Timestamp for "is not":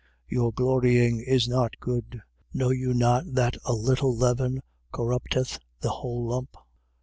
1.19-1.79